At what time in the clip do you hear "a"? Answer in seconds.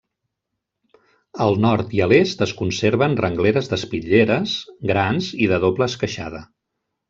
2.05-2.07